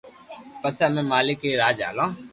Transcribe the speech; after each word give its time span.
پسي 0.61 0.81
امي 0.87 1.03
مالڪ 1.11 1.39
ري 1.47 1.51
راہ 1.61 1.71
جالو 1.79 2.05